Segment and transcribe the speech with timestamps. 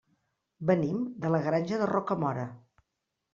[0.71, 2.47] Venim de la Granja de Rocamora.